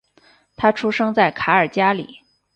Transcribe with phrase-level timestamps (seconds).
[0.55, 2.21] 他出生在卡尔加里。